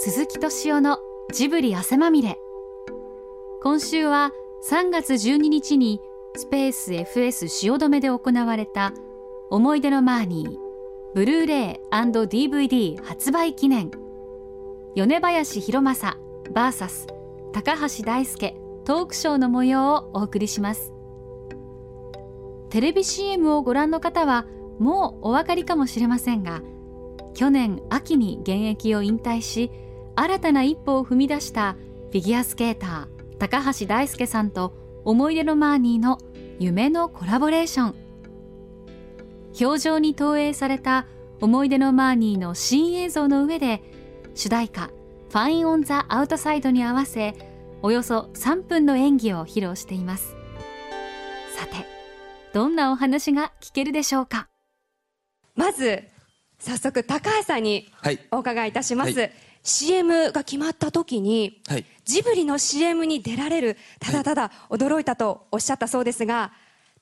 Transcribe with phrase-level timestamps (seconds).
[0.00, 1.00] 鈴木敏夫の
[1.32, 2.38] ジブリ汗まみれ。
[3.64, 4.30] 今週は
[4.70, 6.00] 3月12日に
[6.36, 8.92] スペース FS 汐留で行われた
[9.50, 10.56] 思い出のマーニー
[11.16, 13.90] ブルーレイ &DVD 発売記念。
[14.94, 16.16] 米林博正
[16.52, 17.08] VS
[17.52, 20.92] 高橋大輔トークショーの模様をお送りします。
[22.70, 24.46] テレビ CM をご覧の方は
[24.78, 26.62] もうお分かりかもしれませんが
[27.34, 29.72] 去年秋に現役を引退し
[30.20, 31.74] 新たな一歩を踏み出した
[32.10, 36.18] フィギュアスケーター高橋大輔さんと思い出のマーニーの
[36.58, 37.94] 夢のコラボレーション。
[39.60, 41.06] 表情に投影された
[41.40, 43.80] 思い出のマーニーの新映像の上で
[44.34, 44.90] 主題歌
[45.30, 47.36] 「Fine on the Outside」に合わせ
[47.82, 50.34] およそ3分の演技を披露しています。
[51.56, 51.86] さて
[52.52, 54.48] どんなお話が聞けるでしょうか？
[55.54, 56.02] まず
[56.58, 58.18] 早速高橋さんにはい。
[58.32, 59.32] お伺いいたします、はい
[59.68, 61.84] CM が決まった時に、はい。
[62.04, 66.52] ジブリの CM に出られるただただ驚いたとおっしゃったそうですが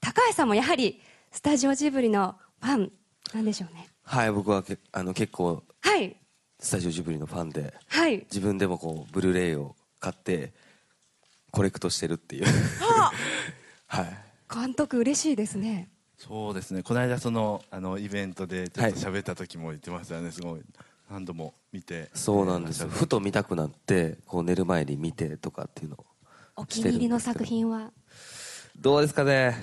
[0.01, 1.01] 高橋さんもやはり
[1.31, 2.93] スタジオジブリのファン
[3.33, 3.89] なんでしょうね。
[4.03, 6.17] はい僕はけあの結構はい。
[6.59, 8.19] スタジオジブリのファンではい。
[8.31, 10.53] 自分でもこうブルーレイを買って
[11.53, 12.47] コレクトしてるっていう。
[12.99, 13.13] あ。
[13.87, 14.17] はい。
[14.53, 15.89] 監督嬉しいですね。
[16.19, 16.83] そうですね。
[16.83, 20.63] この間そのあのイベントでちょっと喋った時も言ってましたよね、すごい
[21.11, 22.89] 何度も見てそうなんですよ。
[22.91, 26.05] えーふと見たくなってこう寝る前に見てとかっていうのを
[26.57, 27.93] お気に入りの作品は？
[28.79, 29.57] どうですかね。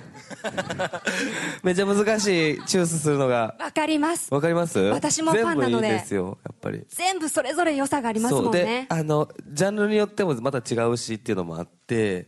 [1.62, 3.54] めちゃ難しいチュースするのが。
[3.60, 4.32] わかります。
[4.34, 4.76] わかります？
[4.78, 5.80] 私もファンなので。
[5.80, 6.84] 全部いいですよやっぱり。
[6.88, 8.86] 全部それぞれ良さがありますもんね。
[8.88, 12.26] あのジャンルによってもまた違うしっていうのもあって。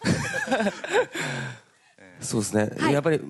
[2.20, 2.92] そうですね、はい。
[2.92, 3.20] やっぱり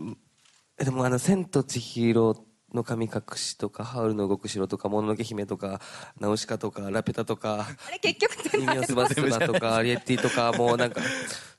[0.79, 2.35] えでもあの「千と千尋
[2.75, 5.81] の神隠し」とか「ハウルの動く城」とか「もののけ姫」とか
[6.21, 11.01] 「ナウシカ」とか「ラピュタ」とかあれ結局「全部耳をすばすば」とか「アリエッティ」とかもうなんか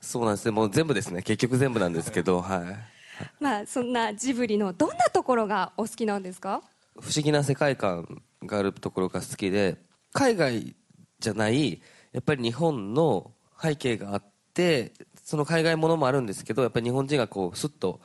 [0.00, 0.50] そうなんですね。
[0.52, 1.22] もう全部ですね。
[1.22, 3.42] 結局全部なんですけど はい。
[3.42, 6.62] まあそんなジブリのどんなところがお好きなんですか？
[7.00, 9.76] 不思議な世界観があるところが好きで
[10.12, 10.74] 海外
[11.18, 11.80] じゃない
[12.12, 14.92] やっぱり日本の背景があって
[15.22, 18.00] その海外ものもあるんですけどやっぱり日本人がこうスッと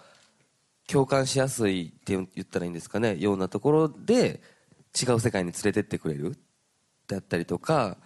[0.88, 3.18] 共感しやすいって言ったらいいんですかね。
[3.18, 4.42] ようなところで
[5.00, 6.38] 違う世界に連れてってくれる
[7.08, 7.98] だったりとか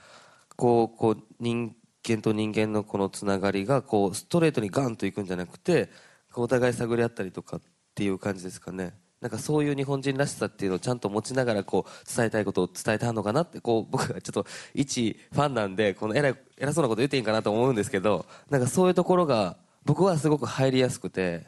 [0.55, 1.75] こうこう人
[2.07, 5.89] 間と人間のこのつながりがこうストレートにガンといくんじゃなくて
[6.35, 7.61] お互い探り合ったりとかっ
[7.95, 8.93] ていう感じですかね。
[9.21, 21.47] なんかそういう日本人らしさっていうのをちゃんと持ちながらこう伝えたいことを伝えたのかなってこう 僕がちょっと一ファンなんでこの偉い偉そうなこと言っていいんかなと思うんですけどなんかそういうところが僕はすごく入りやすくて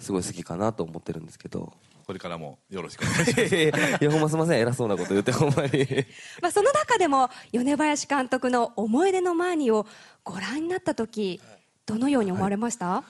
[0.00, 1.72] すごい好きかなと思ってるんですけど。
[2.06, 3.54] これからもよろしくお願いします。
[4.02, 5.86] いやほんますいません偉そうなこと言ってほんまに。
[6.42, 9.86] まあ、その中でも米林監督の思い出のマーニーを
[10.24, 11.40] ご覧になった時
[11.86, 13.04] どのように思われました、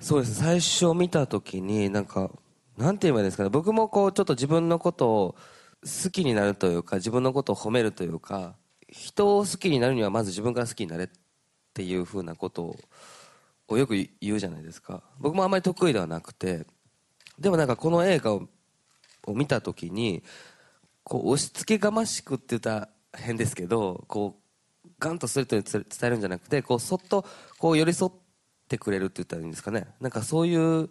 [0.00, 2.30] そうです最初見た時になんか
[2.76, 3.50] なんて言えばいいんですかね。
[3.50, 5.36] 僕もこうちょっと自分のことを
[5.84, 8.56] 好きになるというか自分のことを褒めるというか
[8.88, 11.08] 人を好きになるにはまず自分から好きになれっ
[11.72, 12.76] ていうふうなことを
[13.74, 15.02] をよく言うじゃないですか。
[15.18, 16.66] 僕もあんまり得意ではなくて
[17.38, 18.48] でもなんかこの映画を
[19.28, 20.22] 見た時に
[21.04, 24.36] こう押し付けがましくって言ったら変ですけどこ
[24.84, 27.24] うガンとストレートに伝えるんじゃなくてこうそっと
[27.58, 28.12] こう寄り添っ
[28.68, 29.86] てくれるって言ったらいいんですかね。
[30.00, 30.90] なんかそういう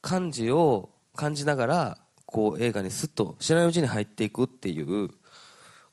[0.00, 5.10] 感じを感じながらこう映画にスッと知らないうちに入っていくっていう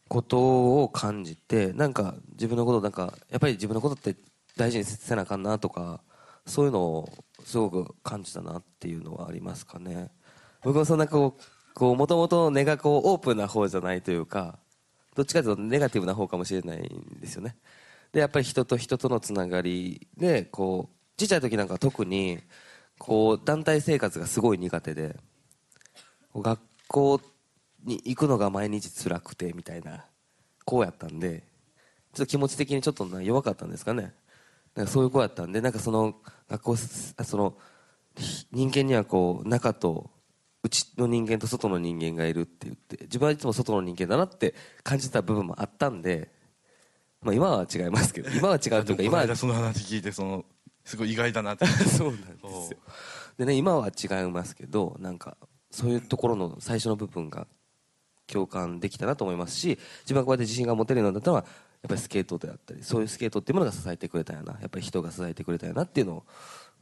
[0.08, 4.16] ことを感じてなんか自分のことなんかやっぱり自分のことって
[4.58, 6.02] 大事にせなあかんなとか
[6.46, 7.10] そういうのを
[7.44, 10.12] すごく感じたなっていうのはありますかね。
[10.64, 14.60] 僕もそんなこうこうもともと根がこうオープンな方じゃないというか
[15.16, 17.56] どっちかというとネガティブな方かもしれないんですよね。
[18.12, 22.40] でやっぱり人と人とのつながりでこうちっちゃい時なんか特に
[23.00, 25.16] こう団体生活がすごい苦手で
[26.36, 27.22] 学校
[27.84, 30.06] に行くのが毎日辛くてみたいな
[30.64, 31.44] 子やったんで
[32.14, 34.14] ちょっと気持ち的にちょっと弱かったんですかね。
[34.76, 36.16] なんかそういう子やったんでなんかその
[36.50, 36.76] 学校
[37.18, 37.56] あその
[38.18, 40.10] ひ人間にはこう中と
[40.64, 46.32] 内の人間と外の人間がいるって言って自分はいつも外の人間だなって感じた部分もあったんで、
[47.22, 50.46] まあ、今は違いますけど今は違うというかこ今はその話聞いてその
[50.86, 51.66] すごい意外だなって。
[51.66, 52.26] そうなんで
[52.66, 52.78] すよ。
[53.38, 55.38] でね今は違いますけどなんか
[55.72, 57.48] そういうところの最初の部分が
[58.28, 61.46] 共感できたなと思いますし自分がこうやって自信が持てるようになったのは
[61.88, 66.24] ぱりスケートであったりそういうスケートっていうものが支えてくれたよなやっぱり人が支えてくれたよなっていうのを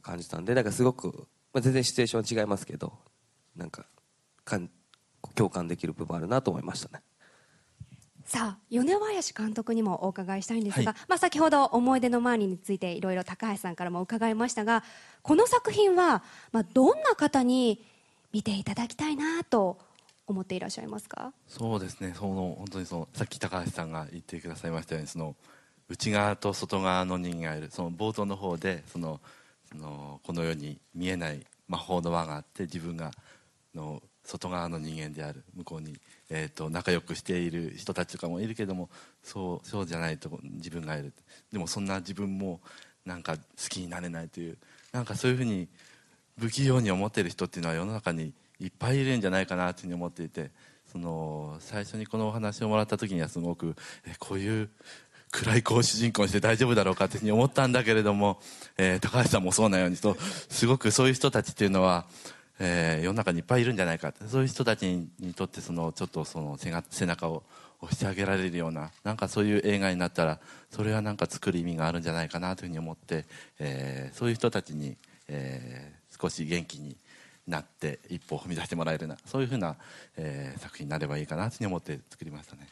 [0.02, 2.92] 感じたんでなんかすごく、まあ、全然シチュエーションは違いますけど
[3.56, 3.86] なんか
[4.44, 4.70] かん
[5.34, 7.02] 共感できる部分あるなと思いましたね。
[8.24, 11.00] さあ米林監督にもお伺いしたいんですが、はい。
[11.08, 14.84] まあ、先ほど「思い出のマーニー」についていろいろ高橋さんからも伺いましたが
[15.22, 16.22] この作品は、
[16.52, 17.84] まあ、どんな方に
[18.32, 19.78] 見ていただきたいなと
[20.26, 21.32] 思っていらっしゃいますか？
[21.48, 22.14] そうですね。
[22.16, 25.34] その本当にそのさっき高橋さんが言ってくださいましたようにその
[25.88, 27.70] 内側と外側の人間がいる。
[27.70, 29.20] その冒頭の方でその
[29.70, 33.10] そのこの世に見えない魔法の輪があって自分が
[33.74, 35.42] の外側の人間である。
[35.56, 35.96] 向こうに、
[36.30, 38.88] えー、と仲良くしている人たちとかもいるけども
[39.22, 41.12] そうそうじゃないと自分がいる。
[41.52, 42.60] でもそんな自分も
[43.04, 44.56] なんか好きになれないという
[44.92, 45.66] なんかそういうふうに
[46.38, 50.50] 不器用に思っている人っていうのは世の中にいっぱいいるんじゃないかなというふうに思っていて
[50.90, 53.74] その最初にこのお話をもらった時にはすごく
[54.06, 54.68] えこういう
[55.32, 58.38] 暗い子を主人公にして大丈夫だろうかというふうに思ったんだけれども、
[58.76, 62.04] えー高橋さんもそうなようにそうすごくそういう人たちっていうのは、
[62.60, 64.86] えー世の中にいっぱいいるんじゃないかそういう人たち
[65.18, 67.42] にとってそのちょっとその背が背中を
[67.80, 70.38] 押してあげられるようななんかそういう映画になったら
[70.70, 73.24] それはなんか作る意味があるんじゃないかなというふうに思って、
[73.58, 74.96] えーそういう人たちに、
[75.28, 76.96] えー少し元気に
[77.46, 79.76] なって一歩踏み出してもらえるなそういうふうな、
[80.16, 82.68] えー作品になればいいかなと思って作りましたね。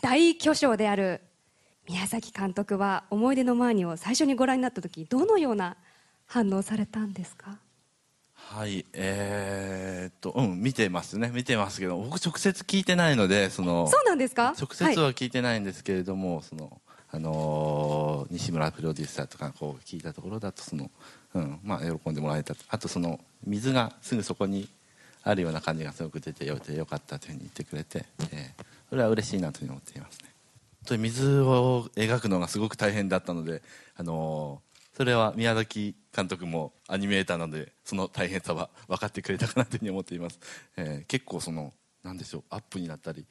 [0.00, 1.20] 大巨匠である
[1.88, 5.76] 宮崎監督は「思い出のマーニー」を最初にご覧になった時どのような
[6.26, 7.58] 反応されたんですか？
[8.34, 13.88] はい、えーっと、うん、見てますね、見てますけど、僕直接聞いてないので、その。
[13.88, 14.54] そうなんですか？
[14.60, 16.80] 直接は聞いてないんですけれども、その。
[17.08, 20.90] あのー西村プロデューサーとか、こう聞いたところだと、その。
[21.36, 22.54] うん、まあ、喜んでもらえた。
[22.68, 24.68] あと、その水がすぐそこに。
[25.28, 30.28] あるような感じがすごく出てよてよかったというふうに言ってくれて、えーそれは嬉しいなというふうに思っていますね。
[30.82, 33.60] 本当に水を描くのがすごく大変だったので、
[33.96, 34.66] あのー
[34.96, 40.38] それは宮崎監督もアニメーターなのでその大変さは分かってくれたかなというふうに思っています、
[40.76, 41.72] えー結構その
[42.04, 43.26] なんでしょうアップになったり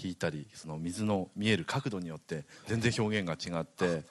[0.00, 4.04] 引いたりその水の見える角度によって全然表現が違って、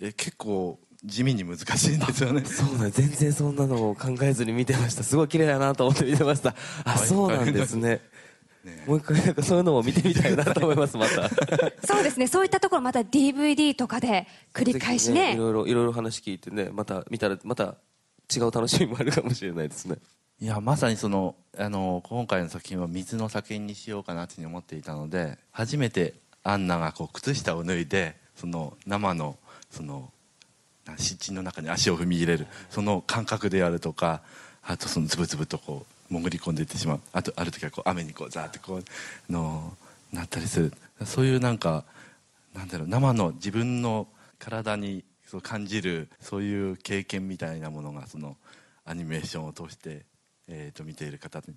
[0.00, 2.44] えー結構地味に難しいんですよね。
[2.44, 5.02] そうなん全然そんなのを考えずに見てました。
[5.02, 6.54] すごい綺麗だなと思って見てました。
[6.84, 7.06] あはい。
[7.06, 8.00] そうなんですね。
[8.64, 8.84] ね。
[8.86, 11.28] もう一回なんかそういうのも見てみたいなと思いますまた。
[11.86, 12.26] そうですね。
[12.26, 17.76] そういったところまた DVD とかで繰り返しねぜひいろいろいろいろ話聞いてねまた見たらまた
[18.34, 19.96] 違う楽しみもあるかもしれないですね。
[20.40, 29.38] いやまさにそのあの今回の作品は水の作品にしようかなというふうに思っていたので初めてアンナがこう靴下を脱いでその生の
[29.70, 30.13] そのな
[30.96, 32.46] 湿地の中に足を踏み入れる。
[32.70, 34.22] その感覚であるとか
[34.62, 37.00] あとそのズブズブとこう潜り込んでいってしまう。
[37.12, 38.80] あとある時はこう雨にこうザーってこ
[39.28, 39.76] うの
[40.12, 40.72] なったりする。
[41.04, 41.84] そういうなんか
[42.54, 44.06] なんだろう生の自分の
[44.38, 48.36] 体にそう感じるそういう経験みたいなものがその
[48.84, 50.04] アニメーションを通して、
[50.46, 51.54] えー、と見ている方に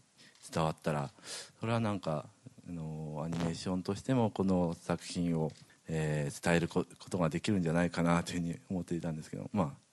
[0.52, 1.12] 伝わったら
[1.60, 2.26] それはなんか
[2.70, 5.52] あのアニメーションとしてもこの作品を、
[5.88, 9.88] えー伝えるこ ことができるんじゃないかなというふうに思っていたんですけどまあ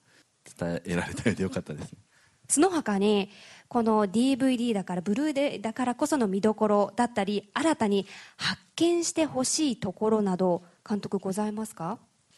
[0.57, 1.99] 伝えられたようでよかったですね。
[2.47, 3.31] その他に
[3.67, 8.05] この DVD だからブルーレイだからこその見どころだったり新たに
[8.37, 11.97] 発見してほしいところなど監督ございますか？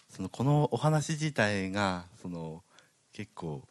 [0.09, 2.63] そのこのお話自体がその
[3.11, 3.67] 結構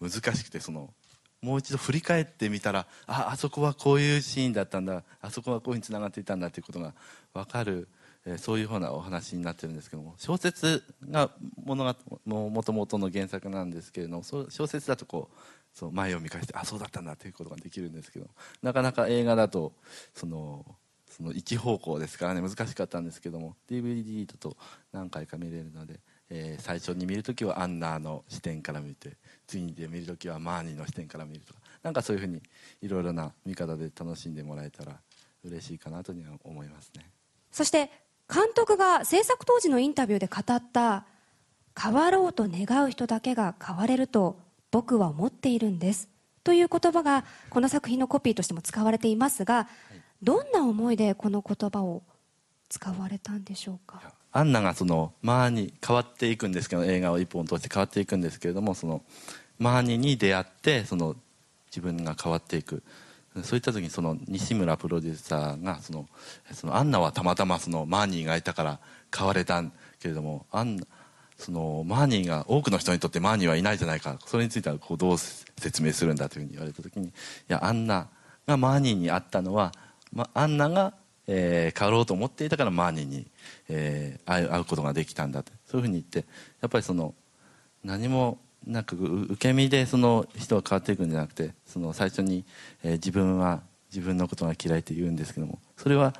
[0.00, 0.92] 難しくてその
[1.40, 6.94] もう一度振り返ってみたらああそこはこういうシーンだったんだあそこはこういうふうにつながっていたんだということが
[7.32, 7.88] 分かる、
[8.26, 11.30] えそういうふうなお話になってるんですけども小説が
[11.64, 15.36] ものがもともとの原作なんですけれどもそ小説だとこう
[15.72, 18.26] そう前を見返してあそうだったんだということができるんですけど
[18.62, 19.72] なかなか映画だと
[20.12, 20.66] その
[21.08, 24.56] その一方向ですからね難しかったんですけども DVD だと
[24.92, 29.16] 何回か見れるので、えー最初に見るときはアンナの視点から見て
[29.46, 32.42] 次で見るときはマーニーの視点から見るとかなんかそういうふうに
[32.82, 34.98] いろいろな見方で楽しんでもらえたら
[35.44, 37.08] 嬉しいかなとには思いますね。
[37.52, 37.88] そして
[38.32, 41.04] 監督が制作当時のインタビューで語った
[41.80, 44.38] 変わろうと願う人だけが変われると
[44.70, 46.08] 僕は思っているんです
[46.42, 49.68] という言葉がこの作品のコピーとしても使われていますが
[50.22, 52.02] どんな思いでこの言葉を
[52.68, 54.00] 使われたんでしょうか？
[54.32, 59.02] アンナがそのマーニ変わっていくんですけど映画を一本通して変わっていくんですけれどもその
[59.58, 61.16] マーニに出会ってその
[61.68, 62.82] 自分が変わっていく。
[63.42, 66.08] そういった時にその西村プロデューサーがその
[66.52, 68.80] そのアンナはたまたまそのマーニーがいたから
[69.16, 69.62] 変われた
[70.00, 70.80] けれどもアン
[71.36, 74.18] そのマーニーが多くの人にとってマーニーはいないじゃないか。
[74.24, 77.12] それについてはこうどう説明するんだというふうに言われた時にい
[77.48, 78.08] やアンナ
[78.46, 79.72] がマーニーに会ったのは、
[80.12, 80.94] ま、アンナが、
[81.26, 83.26] えー変わろうと思っていたからマーニーに、
[83.68, 85.52] えー会う会うことができたんだと。
[85.66, 86.30] そういうふうに言って
[86.62, 87.14] やっぱりその
[87.84, 92.44] 何もなんか受け身でその人が変わっていくんじゃなくてその最初に、
[92.82, 96.12] えー自分は自分のことが嫌いと言うんですけどもそれは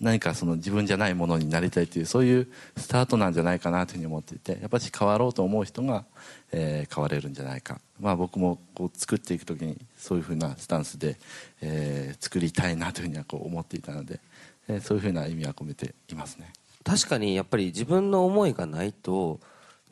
[0.00, 6.04] 何かその自分じゃないものになりたいというそういうスタートなんじゃないかなというふうに思っていてやっぱり変わろうと思う人が、
[6.52, 11.18] えー変われるんじゃないか、まあ、僕もこう作っていく時にそういうふうなスタンスで、
[11.60, 14.20] えー作りたいなというふうにはこう思っていたので、
[14.68, 16.52] えーそういうふうな意味は込めていますね。
[16.82, 19.38] 確かにやっぱり自分の思いがないと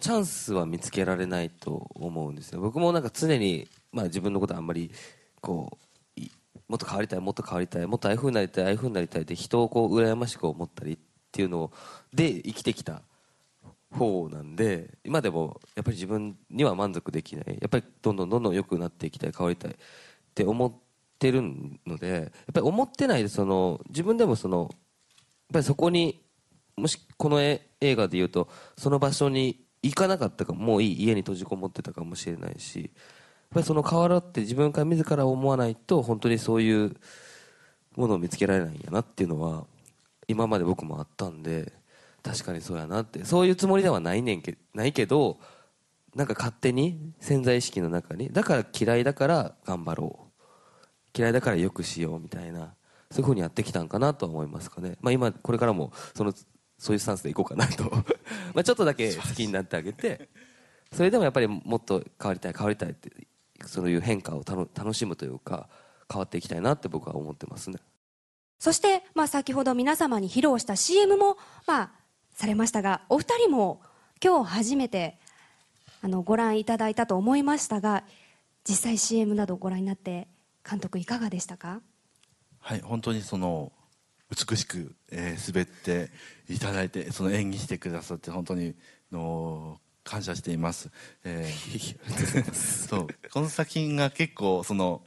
[0.01, 2.61] チャンスは見つけられないと思うんですよ。
[2.61, 4.91] 僕もなんか常に、まあ、自分のことあんまり
[5.41, 5.89] こう
[6.69, 10.99] もっと変わりたいもっと変わりたいもっとああいうふうになりたいああいうふうになりたいって人をこう羨ましく思ったりっ
[11.33, 11.73] ていうの
[12.13, 13.03] で生きてきた
[13.91, 17.59] 方なんで今でもやっぱり自分には満足できない。
[17.61, 19.75] やっぱりどんどんどんどん良くなっていきたい変わりたいっ
[20.35, 20.73] て思っ
[21.19, 21.43] てる
[21.87, 24.69] のでやっぱり思ってないでその自分でもそのやっ
[25.55, 26.23] ぱりそこに
[26.77, 32.91] もしこの映画で言うとその場所に行かなかったかもういい家に閉じこもってたかもしれないしやっ
[33.55, 36.97] ぱりその変わろうって自分から自ら思わないと本当にそういう
[37.97, 39.65] ものを見つけられないんやなっていうのは
[40.27, 41.73] 今まで僕もあったんで
[42.23, 45.39] 確かにそうやなってそういうつもりではないねんけないけど
[46.15, 50.29] なんか勝手に潜在意識の中にだから嫌いだから頑張ろう
[51.17, 52.75] 嫌いだからよくしようみたいな
[53.11, 56.33] そういうふうにやってきたんかなとは思いますかね、まあ、今これからもその
[56.79, 57.85] そういうスタンスでいこうかなと。
[58.55, 60.29] まあちょっとだけ好きになってあげて。
[60.91, 63.13] それでもやっぱりもっと変わりたい変わりたいって
[63.67, 65.69] そういう変化をたの楽しむというか
[66.11, 67.79] 変わっていきたいなって僕は思ってますね。
[68.59, 71.91] そして、まあ、先ほど皆様に披露した CM も、まあ、
[72.33, 73.83] されましたがお二人も
[74.25, 75.19] 今日初めて
[76.01, 78.05] あのご覧いただいたと思いましたが
[78.65, 80.27] 実際 CM などご覧になって
[80.69, 81.83] 監督いかがでしたか？
[82.61, 83.73] はい、本当にその
[84.31, 86.11] 美しく、えー滑って
[86.49, 88.75] いただいてその演技してくださって本当に
[89.11, 90.91] の感謝しています、
[91.25, 92.53] えー
[92.89, 93.07] そう。
[93.31, 95.03] この作品が結構その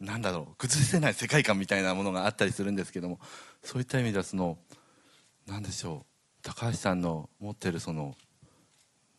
[0.00, 3.20] なんだろう崩せない世界観みたいなものがあったりするんですけども
[3.62, 4.58] そういった意味ではその
[5.46, 8.16] なんでしょう高橋さんの持ってるその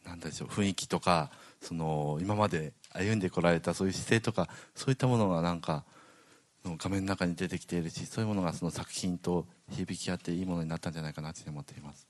[0.05, 5.83] なんでしょう雰囲気とかその今まで歩んでこられたそういう姿勢とかそういったものがなんかの
[6.77, 12.07] 画面の中に出てきているしそういうものがその作品と響き合っていいものになったんじゃないかなと思っています。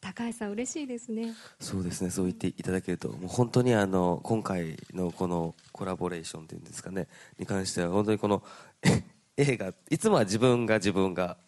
[0.00, 1.34] 高橋さん嬉しいですね。
[1.58, 2.10] そうですね。
[2.10, 7.08] そう言っていただけるともう本当にあの今回のこのコラボレーションっていうんですかね。
[7.38, 8.42] に関しては本当にこの
[9.36, 11.38] 映画いつもは自分が自分が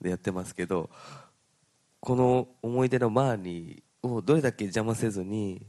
[0.00, 0.90] でやってますけど
[2.00, 5.66] この思い出のマーニーをどれだけ邪魔せずに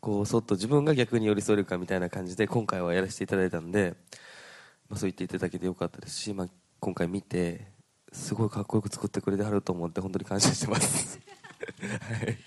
[0.00, 4.16] こうそっと自分が逆に寄り添えるかみたいな感じで今回はやらせていただいたんで、まあ、
[4.94, 6.48] そう言っていただけてよかったですし、まあ、
[6.80, 7.66] 今回見て
[8.12, 11.18] すごいかっこよく作ってくれてはると思って本当に感謝してます。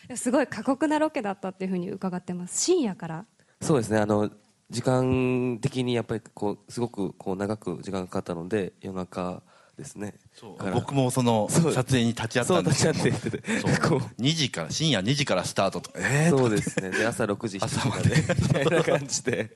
[0.08, 2.62] は いすごい過酷なロケだったっていうふうに伺ってます。
[2.62, 3.26] 深夜から。
[3.62, 4.00] そうですね。
[4.00, 4.32] あの
[4.70, 9.42] 時間的にやっぱりこうすごくこう長く時間がかかったので夜中
[9.80, 10.14] ですね。
[10.74, 14.00] 僕もその撮影に立ち会ったんですそう立ち会っててそう。
[14.00, 16.00] こ2時から深夜2時からスタートとか。
[16.00, 16.92] えーそうですね。
[16.92, 18.36] で朝6時7時まで。
[18.42, 19.56] みたいな感じで。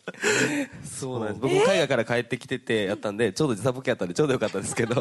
[0.83, 1.41] そうなんです。
[1.41, 4.95] 僕も海外から帰ってきててやったんでちょうど時差ボケやったんでちょうどよかったですけど。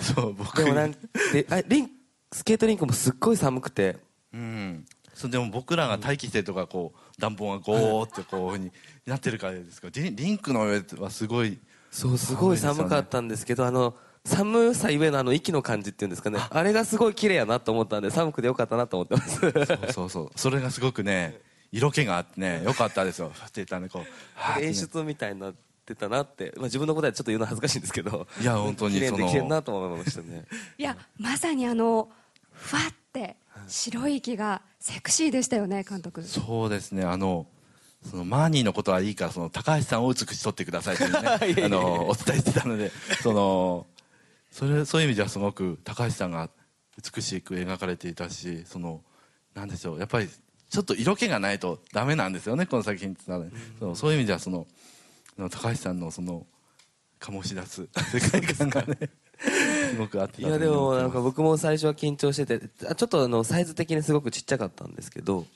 [0.00, 0.62] そう僕。
[0.62, 1.90] でもなんであリン
[2.32, 3.96] スケートリンクもすっごい寒くて。
[4.32, 4.86] うん。
[5.18, 8.72] そうでも僕らが待機してるとかこう暖房がゴーってこういうふうに
[9.04, 11.58] なってるからですけどリンリンクの上はすごい
[11.90, 16.38] そうすごい寒かったんですけどあの寒さゆえのあの息の感じっていうんですかね。
[16.50, 16.62] あ。
[16.62, 19.40] れがすごい綺麗やなと思ったんで寒くてよかったなと思ってます。
[19.40, 20.30] そうそうそう。
[20.36, 21.40] それがすごくね
[21.72, 23.32] 色気があってねよかったですよ。
[23.46, 24.04] っていたねこ
[24.58, 25.54] う演出みたいになっ
[25.86, 30.44] てたなって、まあ、自分のことはちょっと言うの恥ずかしいんですけどいや本当に綺麗そのなと思いましたね。
[30.76, 32.10] いやまさにあの
[32.52, 36.22] ふわって白い息がセクシーでしたよね監督。
[36.22, 37.04] そうですね。
[37.04, 37.46] あの
[38.04, 41.18] そのマーニーのことはいいからその高橋さんを美しとってくださいというね
[41.64, 43.86] あのお伝えしてたのでその
[44.50, 46.50] それそういう意味ではすごく高橋さんが
[47.14, 49.02] 美しく描かれていたしその
[49.54, 50.28] なんでしょうやっぱり
[50.70, 54.66] ちょっと色気がないとダメなんですよねこの作品ってのはね、そのそういう意味ではその
[55.50, 56.46] 高橋さんのその
[57.20, 57.88] 醸し出す
[58.18, 58.96] 世界観がね
[59.90, 65.46] すごくあっていやでもなんか僕も最初は緊張しててあちょっとあのサイズ的にすごくちっちゃかったんですけど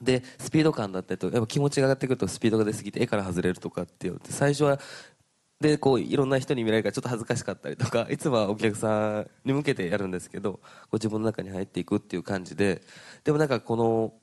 [0.00, 4.78] でスピード感だったりとやっぱ気持ちが上がってくるとスピードが出過ぎて絵から外れるとかって言って最初は
[5.60, 10.60] でこういろんな人に見られるからちょっと恥ずかしかったりとかいつもはお客さんに向けてやるんですけどこ
[10.92, 12.82] う自分の中に入っていくっていう感じで
[13.24, 14.14] でもなんかこの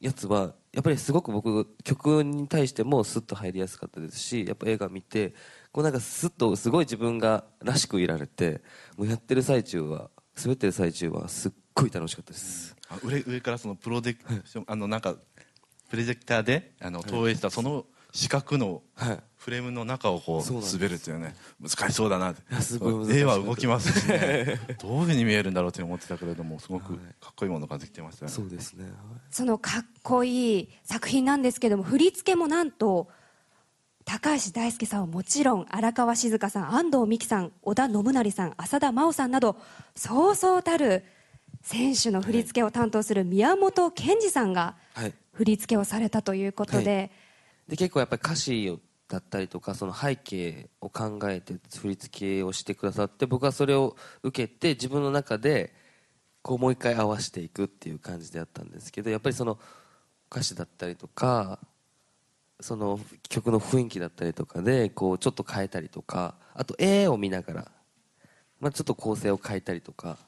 [0.00, 5.34] やつはやっぱりすごく僕曲に対してもスッと入りやすかったですしやっぱ映画見て
[5.72, 8.62] こうなんかスッとすごい自分がらしくいられて
[8.96, 15.14] もうやってる最中は滑ってる最中はすっごい楽しかったです、あ上上からそのプロデクションあのなんか
[15.88, 19.20] プロジェクターであの投影したその四角のはい。
[19.36, 21.34] フレームの中をこう滑るっていうね。
[21.60, 22.42] 難しそうだなって。
[23.10, 24.60] 絵は動きますしね。
[24.82, 28.34] どういうふうに見えるんだろうって思ってたけれどもすごくかっこいいものができてましたよね。
[28.34, 28.84] そうですね。
[28.84, 28.94] はい。
[29.30, 33.08] そのかっこいい作品なんですけども振り付けもなんと
[34.04, 39.56] 高橋大輔さんはもちろん荒川静香さん安藤美希さん織田信成さん浅田真央さんなど
[39.94, 41.04] そうそうたる
[41.68, 45.12] 選手の振り付けを担当する宮本賢治さんがはい。
[45.32, 47.12] 振り付けをされたということで、
[47.68, 55.72] で結構やっぱり歌詞をだったりとかその背景を考えて振り付けをしてくださって僕はそれを受けて自分の中で
[56.42, 59.58] こうもう一回合わせていくっていう感じでやったんですけどやっぱりその
[60.30, 61.58] 歌詞だったりとか
[62.60, 62.98] その
[63.28, 67.70] 曲の雰囲気だったりとかでこうちょっと変えたりとかあと絵を見ながら、
[68.60, 70.18] まあ、ちょっと構成を変えたりとか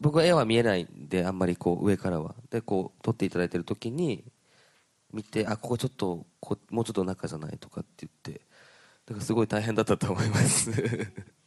[0.00, 2.34] 僕は絵は見えないんであんまりこう上からは。
[2.50, 4.24] でこう撮っていただいてる時に
[5.12, 8.40] 見てあここちょっとこもうちょっと中じゃないとかって言って。
[9.06, 10.70] だからすごい大変だったと思います。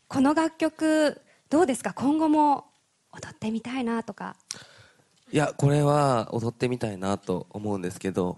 [0.07, 1.93] この楽曲どうですか？
[1.93, 2.65] 今後も
[3.11, 4.35] 踊ってみたいなとか。
[5.31, 8.37] いやこれは踊ってみたいなと思うんですけど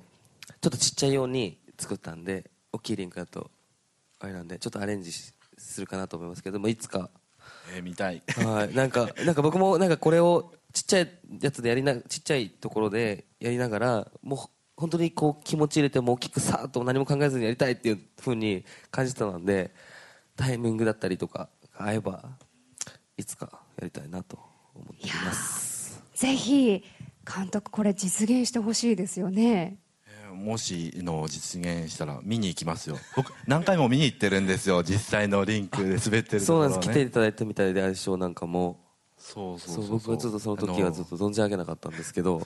[0.62, 3.50] ちょっとちっちゃいように作ったんで大きいリンクだと
[4.20, 7.10] あれなんでちょっとアレンジしするかなと思いますけどもいつか
[7.76, 8.22] えー見たい。
[8.28, 11.10] はい、なんか、なんか僕もなんかこれをちっちゃい
[11.42, 14.40] やつでやりな、ちっちゃいところでやりながら、もう
[14.76, 19.72] 本当にこう気持ち入れてもう大きくさーっと何も考えずにやりたいっていう風に感じたので、
[20.36, 22.24] タイミングだったりとかが合えば、
[23.18, 24.40] いつかやりたいなと
[24.76, 26.02] 思っています。
[26.16, 26.84] ぜひ
[27.26, 29.78] 監督これ実現してほしいですよね。
[29.78, 29.83] えー
[30.34, 32.98] もしの実現したら見に行きますよ。
[33.16, 34.84] 僕何回も見に行ってるんですよ。
[34.84, 38.80] 実際のリンクで滑ってるところを、ね、そうなんです、来ていただいたみたいで、相性なんかも、
[39.18, 39.86] そうそうそそう。
[39.86, 42.42] う僕はちょっとその時はずっと存じ上げなかったんですけど、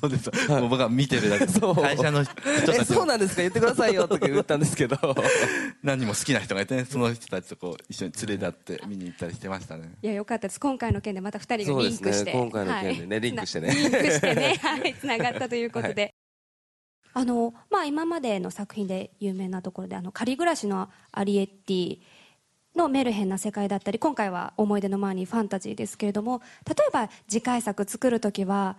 [0.00, 1.74] そうです、もう僕は見てるだけそう。
[1.74, 3.42] 会社の人え、たちもそうなんですか？
[3.42, 4.96] 言ってくださいよとか言ったんですけど、
[5.82, 6.84] 何人も好きな人がいてね。
[6.84, 9.92] その人たちとこう一緒に連れ立って見に行ったりしてましたね。
[10.02, 10.60] いやよかったです。
[10.60, 12.32] 今回の件でまた2人がリンクして、そうですね。
[12.32, 14.58] 今回の件でねリンクしてねリンクしてね。
[14.62, 14.94] はい。
[14.94, 16.14] つながったということで、
[17.16, 21.98] あのまあ今までの作品で有名なところであの仮暮らしのアリエッティ
[22.76, 28.76] のメルヘンな世界だったり今回は思い出の前にファンタジーですけれども例えば次回作作る時は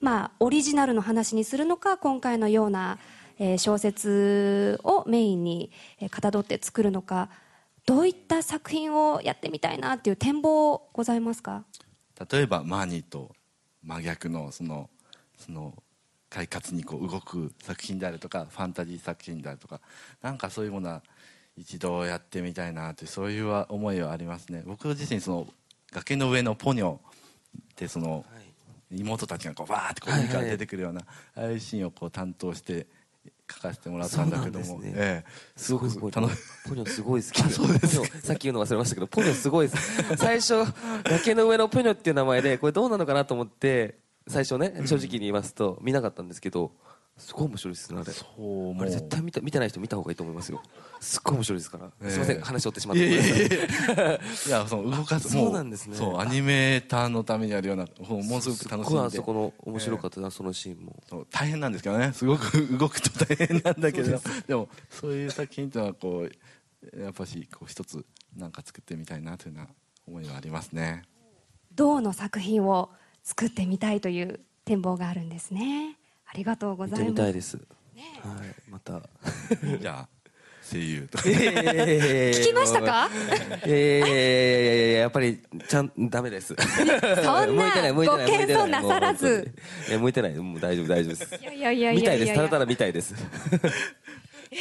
[0.00, 2.98] まあオリジナルの話にするのか今回のような、
[3.38, 7.30] えー小説をメインにえーかたどって作るのか
[7.84, 11.64] どういった作品をやってみたいなっていう展望ございますか？
[12.30, 13.34] 例えばマーニーと
[13.82, 14.88] 真逆のその
[15.36, 15.74] その
[16.34, 19.80] 快活にこう動く作品であるとかファンタジー作品であるとか
[20.20, 21.00] なんかそういうものは
[21.56, 25.46] 一度やってみたいなというそういうは思いはありますね僕自身その
[25.92, 26.98] 崖の上のポニョっ
[27.76, 28.24] てその
[28.90, 31.02] 妹たちがこうバーってこう海から出てくるような、
[31.36, 32.86] ああいうシーンをこう担当して
[33.50, 36.12] 書かせてもらったんだけども、ねええすごいすごい。
[36.12, 36.32] ポ楽
[36.70, 37.50] ニョすごい好き で。
[38.22, 40.16] さっき言うの忘れましたけど、ポニョすごいです。
[40.16, 40.64] 最初、
[41.04, 46.72] 崖の上のポニョっていう名前で、これどうなのかなと思って、最初ね、正直に言いますと、見なかったんですけど、
[47.16, 48.12] すごい面白いですね、あれ。
[48.12, 50.60] そうあれ絶対見た見てない人見た方がいいと思いますよ。
[50.98, 51.90] すっごい面白いですから。
[52.02, 53.18] ええすいません、話を追ってしまっいやいてい。
[53.20, 61.02] いやいや その動かすそうもなんですねそうアニメーターのためにやるようなもうものすごく楽しんですっごいあそこの面白かったな、そのシーンも。
[61.08, 68.04] そう大変なんですけどねすごく 動くと大変なんだけどでもそういう作品というのはこうやっぱしこう一つ
[68.36, 69.68] なんか作ってみたいなというような
[70.08, 71.04] 思いはありますね
[71.74, 72.90] 銅の作品を
[73.24, 77.56] 作ってみたいという展望があるんですねありがとうございますみたいです。
[77.56, 77.64] はい、
[78.70, 79.00] また。
[79.80, 80.08] じゃあ
[80.62, 83.08] 声優と聞聞きましたか？
[83.66, 86.54] いやいやいやいやっぱりちゃんダメです。
[86.56, 91.34] そんない向いてなご謙遜なさらずもう本当にいや向いてないもう大丈夫大丈夫です。
[91.36, 92.28] いやいやいやい見たいです。
[92.30, 93.14] やただただ見たいです。
[94.50, 94.60] 例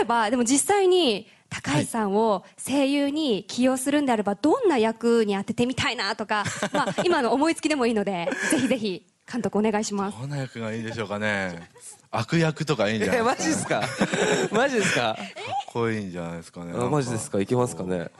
[0.00, 1.28] えばでも実際に
[1.62, 11.70] 高橋さんを声優に起用するんであればどんな役に当ててみたいなとか、 まあ、今の思いつきでもいいのでぜひぜひ監督お願いしますどんな役がいいでしょうかね
[12.10, 13.82] 悪役とかいいんじゃないえマですジですか？
[14.52, 15.00] マジですか？
[15.14, 15.26] かかっ
[15.66, 17.40] こいいんじゃないですかねあマジですか？
[17.40, 18.10] いけますかね？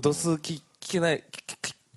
[0.00, 1.22] 度数き聞けない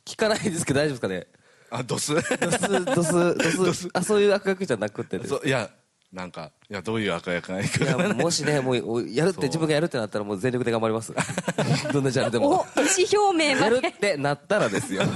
[0.06, 1.28] 聞かないですけど大丈夫ですかね？
[1.72, 2.14] あドス？
[2.14, 5.70] 度数度数度数あそういう悪役じゃなくてですそういや
[6.14, 11.14] なんかいやどういう悪役がいいいやかもしねもうやるって自分がやるってなったらもう全力で頑張ります。
[11.92, 12.66] どんなジャンルでおも。
[12.78, 15.04] 意思表明まやでるってなったらですよ。
[15.04, 15.12] いや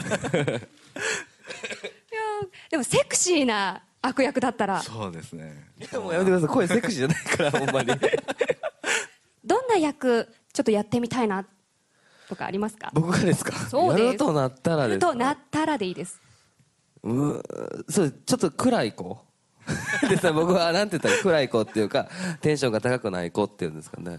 [2.71, 4.81] でもセクシーな悪役だったら。
[4.81, 5.67] そうですね。
[5.79, 6.49] いやもうやめてください。
[6.49, 7.87] 声セクシーじゃないからほんまに。
[9.45, 11.45] どんな役ちょっとやってみたいな
[12.27, 12.91] とかありますか？
[12.93, 13.53] 僕がですか？
[13.57, 14.05] そうです。
[14.05, 15.07] やるとなったらですか？
[15.07, 16.21] となったらでいいです。
[17.03, 17.41] うー
[17.89, 19.17] そうちょっと暗い子？
[20.09, 22.09] でさ僕はなんて言ったら暗い子っていうか
[22.41, 24.17] テンションが高くない子っていうんですかね。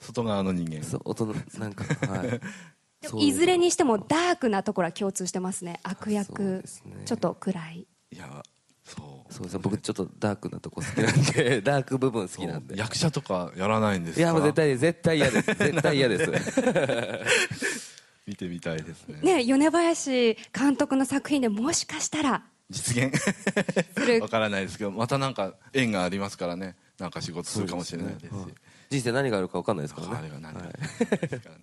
[0.00, 0.84] 外側の人間。
[0.84, 2.28] そう大人なんかはい。
[2.28, 3.14] いう。
[3.14, 5.80] もいずれにしてもダークなところは共通してますね。
[5.82, 7.02] 悪役、ね。
[7.04, 7.86] ちょっと暗い。
[8.12, 8.42] いや
[8.84, 9.32] そう。
[9.32, 9.60] そうですね。
[9.62, 12.76] 僕ちょっとダークなとこ好きなんで ダーク部分好きなんで。
[12.76, 15.46] 役者とかやらないんですいかやもう絶対絶対嫌です。
[15.54, 17.94] 絶対嫌です。
[18.26, 19.20] 見てみたいですね。
[19.20, 24.20] ね米林監督の作品でもしかしたら実現？
[24.20, 26.76] わからないですけどまたなんか縁がありますからね。
[26.98, 28.30] なんか仕事するかもしれないですし。
[28.90, 30.14] 人生何があるか分かんないですからね。
[30.18, 30.72] あれが何がはい
[31.28, 31.62] ですからね。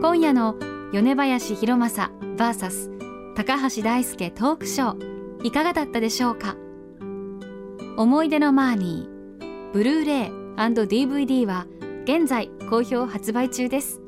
[0.00, 0.54] 今夜の
[0.92, 6.56] 米林博正 VS 高橋大輔トークショーいかがだったでしょうか？
[7.96, 11.66] 思い出のマーニーブルーレイ &DVD は
[12.04, 14.00] 現在好評発売中です。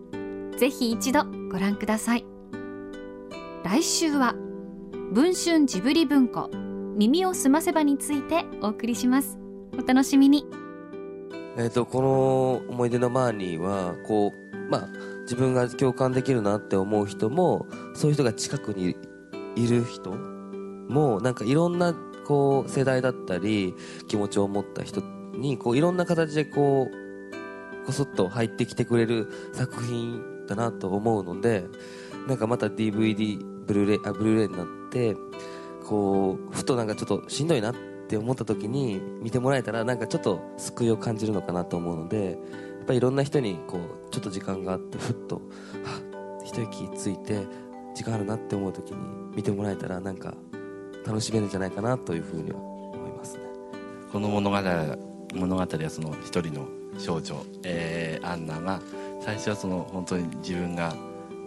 [0.59, 2.25] ぜひ一度ご覧ください。
[3.65, 4.35] 来週は
[5.13, 6.51] 文春ジブリ文庫
[6.97, 9.39] 耳をすませばについてお送りします。
[9.79, 10.47] お楽しみに。
[11.57, 14.89] えっとこの「思い出のマーニーは」こうまあ
[15.23, 18.97] 自分が共感できるなって思う人もそういう人が近くに
[19.57, 20.13] いる人
[20.89, 21.95] もなんかいろんな
[22.27, 23.75] こう世代だったり
[24.09, 25.03] 気持ちを持った人
[25.35, 31.65] にこういろんな形でこうこそっと入ってきてくれる作品だなと思うので
[32.27, 35.17] なんかまた DVD ブルーレイあブルーレイになって
[35.85, 37.75] こうふとなんかちょっとしんどいなっ
[38.09, 47.47] て思った時に見てもらえたらなんかちょっと救いを感じるのかなと思うのでやっぱりいろんな人にこうちょっと時間があってふっとはっ一息ついて
[47.95, 48.97] 時間あるなって思う時に
[49.35, 50.35] 見てもらえたらなんか
[51.05, 53.43] 楽しめるんじゃないかなというふうには思いますね。
[54.13, 54.57] この物語
[55.35, 56.67] 物語はその一人の
[56.99, 58.81] 少女、えーアンナが
[59.27, 60.95] 最初はその本当に自分が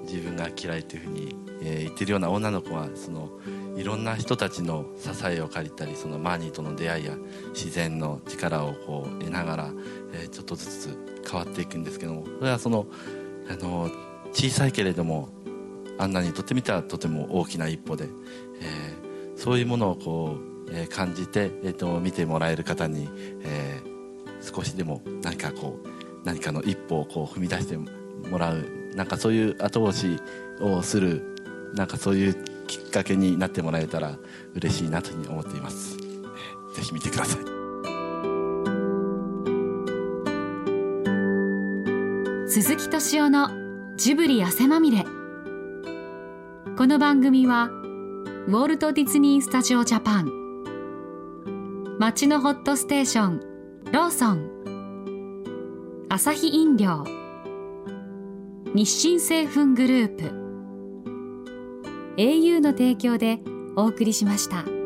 [0.03, 3.29] 自分が嫌いというふうに、えー言ってるような女の子はその
[3.77, 7.15] いろんな人たちの支えを借りたりそのマーニーとの出会いや
[7.53, 9.71] 自然の力をこう得ながら、
[10.13, 12.85] えーちょっとずつ変わっていくんですけどもそれはその
[13.49, 13.89] あの
[14.33, 15.29] 小さいけれども
[15.97, 18.09] アンナにとってみたらとても大きな一歩で、
[18.61, 20.35] えーそういうものをこ
[20.67, 23.07] う、えー感じて、えー、と見てもらえる方に、
[23.43, 23.89] えー
[24.41, 25.98] 少しでも何かこう
[26.29, 28.63] 何かの一歩をこう踏み出してもらう
[28.93, 30.21] なんかそういう後押し
[30.61, 31.23] をする
[31.73, 32.35] なんかそういう
[32.67, 34.19] きっかけになってもらえたら
[34.53, 36.03] 嬉しいなというふうに思っています、ぜ
[36.83, 37.39] ひ見てください。
[42.47, 43.49] 鈴木敏夫の
[43.97, 45.03] ジブリ汗まみれ。
[46.77, 47.71] この番組は
[48.47, 50.31] ウォルト・ディズニー・スタジオ・ジャパン。
[51.97, 53.39] 街のホットステーション
[53.91, 54.59] ローソン。
[56.11, 57.03] アサヒ飲料
[58.73, 60.23] 日清製粉グループ
[62.17, 63.37] au の提供で
[63.75, 64.78] お送りしました。